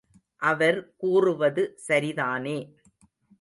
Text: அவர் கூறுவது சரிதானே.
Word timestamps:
அவர் 0.35 0.95
கூறுவது 0.95 1.77
சரிதானே. 1.87 2.57